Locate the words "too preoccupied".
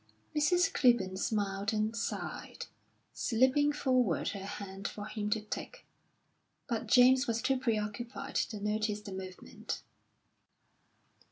7.39-8.33